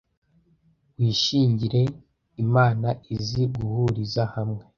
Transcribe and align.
wishingire 0.97 1.81
imana 2.43 2.87
izi 3.15 3.43
guhuriza 3.55 4.23
hamwe 4.33 4.63